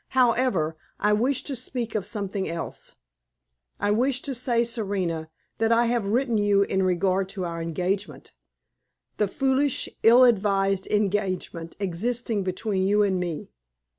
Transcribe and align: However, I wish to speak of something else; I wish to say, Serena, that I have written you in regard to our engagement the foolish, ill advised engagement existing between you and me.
However, 0.17 0.77
I 0.99 1.13
wish 1.13 1.43
to 1.43 1.55
speak 1.55 1.93
of 1.93 2.07
something 2.07 2.49
else; 2.49 2.95
I 3.79 3.91
wish 3.91 4.23
to 4.23 4.33
say, 4.33 4.63
Serena, 4.63 5.29
that 5.59 5.71
I 5.71 5.85
have 5.85 6.07
written 6.07 6.39
you 6.39 6.63
in 6.63 6.81
regard 6.81 7.29
to 7.29 7.45
our 7.45 7.61
engagement 7.61 8.33
the 9.17 9.27
foolish, 9.27 9.87
ill 10.01 10.23
advised 10.23 10.87
engagement 10.87 11.75
existing 11.79 12.41
between 12.43 12.81
you 12.87 13.03
and 13.03 13.19
me. 13.19 13.51